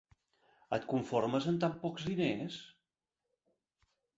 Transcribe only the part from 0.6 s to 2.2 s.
Et conformes amb tan pocs